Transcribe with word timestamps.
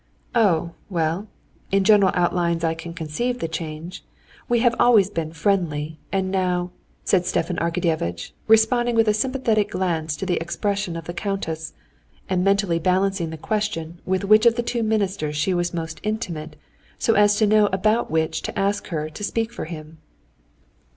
"Oh, 0.33 0.71
well, 0.89 1.27
in 1.71 1.83
general 1.83 2.11
outlines 2.15 2.63
I 2.63 2.73
can 2.73 2.91
conceive 2.91 3.37
the 3.37 3.47
change. 3.47 4.03
We 4.49 4.61
have 4.61 4.73
always 4.79 5.11
been 5.11 5.31
friendly, 5.31 5.99
and 6.11 6.31
now...." 6.31 6.71
said 7.03 7.27
Stepan 7.27 7.57
Arkadyevitch, 7.57 8.31
responding 8.47 8.95
with 8.95 9.07
a 9.07 9.13
sympathetic 9.13 9.69
glance 9.69 10.15
to 10.15 10.25
the 10.25 10.37
expression 10.37 10.95
of 10.95 11.05
the 11.05 11.13
countess, 11.13 11.73
and 12.27 12.43
mentally 12.43 12.79
balancing 12.79 13.29
the 13.29 13.37
question 13.37 14.01
with 14.03 14.23
which 14.23 14.47
of 14.47 14.55
the 14.55 14.63
two 14.63 14.81
ministers 14.81 15.35
she 15.35 15.53
was 15.53 15.71
most 15.71 15.99
intimate, 16.01 16.55
so 16.97 17.13
as 17.13 17.35
to 17.35 17.45
know 17.45 17.67
about 17.67 18.09
which 18.09 18.41
to 18.41 18.57
ask 18.57 18.87
her 18.87 19.07
to 19.07 19.23
speak 19.23 19.53
for 19.53 19.65
him. 19.65 19.99